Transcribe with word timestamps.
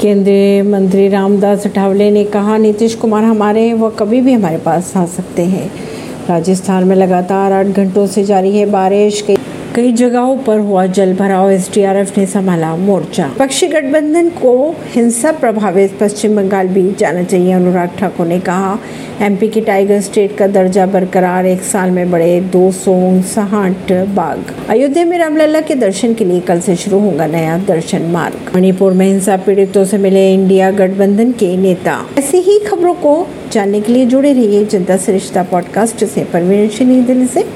केंद्रीय 0.00 0.62
मंत्री 0.62 1.08
रामदास 1.08 1.66
अठावले 1.66 2.10
ने 2.10 2.24
कहा, 2.24 2.56
नीतीश 2.56 2.94
कुमार 2.94 3.24
हमारे 3.24 3.66
हैं 3.66 3.74
वह 3.74 3.90
कभी 3.90 4.20
भी 4.20 4.32
हमारे 4.32 4.56
पास 4.56 4.96
आ 4.96 5.04
सकते 5.06 5.44
हैं। 5.44 5.70
राजस्थान 6.28 6.84
में 6.84 6.96
लगातार 6.96 7.52
आठ 7.52 7.66
घंटों 7.66 8.06
से 8.06 8.24
जारी 8.24 8.56
है 8.58 8.66
बारिश। 8.66 9.20
कई 9.22 9.36
कई 9.74 9.92
जगहों 9.92 10.36
पर 10.36 10.58
हुआ 10.58 10.86
जल 10.86 11.14
भराव 11.14 11.50
एसडीआरएफ 11.50 12.18
ने 12.18 12.26
संभाला 12.26 12.76
मोर्चा। 12.76 13.30
पक्षी 13.38 13.66
गठबंधन 13.66 14.28
को 14.28 14.76
हिंसा 14.94 15.32
प्रभावित 15.32 15.98
पश्चिम 16.00 16.36
बंगाल 16.36 16.68
भी 16.68 16.92
जाना 16.98 17.22
चाहिए, 17.22 17.52
अनुराग 17.52 17.88
ठाकुर 17.98 18.26
ने 18.26 18.40
कहा। 18.40 18.78
एमपी 19.20 19.48
की 19.48 19.60
टाइगर 19.60 20.00
स्टेट 20.00 20.36
का 20.36 20.46
दर्जा 20.46 20.86
बरकरार, 20.86 21.46
एक 21.46 21.60
साल 21.60 21.90
में 21.90 22.10
बढ़े 22.10 22.40
दो 22.40 22.72
सौ 22.72 22.92
उनसठ 22.92 23.92
बाघ। 23.92 24.70
अयोध्या 24.70 25.04
में 25.04 25.18
रामलला 25.18 25.60
के 25.60 25.74
दर्शन 25.74 26.14
के 26.14 26.24
लिए 26.24 26.40
कल 26.40 26.60
से 26.60 26.76
शुरू 26.76 26.98
होगा 26.98 27.26
नया 27.26 27.58
दर्शन 27.58 28.02
मार्ग। 28.02 28.56
मणिपुर 28.56 28.92
में 28.92 29.06
हिंसा 29.06 29.36
पीड़ितों 29.36 29.84
से 29.84 29.98
मिले 29.98 30.34
इंडिया 30.34 30.70
गठबंधन 30.70 31.32
के 31.32 31.56
नेता। 31.56 32.06
ऐसी 32.18 32.36
ही 32.36 32.58
खबरों 32.58 32.94
को 32.94 33.26
जानने 33.52 33.80
के 33.80 33.92
लिए 33.92 34.06
जुड़े 34.06 34.32
रहिए 34.32 34.64
जनता 34.64 34.96
से 34.96 35.12
रिश्ता 35.12 35.42
पॉडकास्ट 35.42 36.04
से, 36.04 36.24
परवीन 36.24 37.04
दिल्ली 37.04 37.26
से। 37.26 37.44